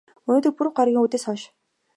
Өнгөрсөн 0.31 0.55
пүрэв 0.57 0.73
гаригийн 0.77 1.01
үдээс 1.03 1.23
хойш. 1.27 1.41